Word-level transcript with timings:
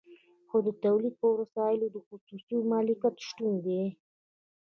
خو 0.47 0.57
د 0.67 0.69
تولید 0.83 1.13
پر 1.21 1.31
وسایلو 1.41 1.87
د 1.91 1.97
خصوصي 2.07 2.57
مالکیت 2.71 3.15
شتون 3.27 3.53
دی 3.65 3.83